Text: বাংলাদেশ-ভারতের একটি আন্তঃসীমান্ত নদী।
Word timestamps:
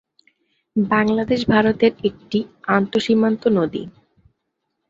বাংলাদেশ-ভারতের 0.75 1.93
একটি 2.03 2.39
আন্তঃসীমান্ত 2.69 3.43
নদী। 3.57 3.83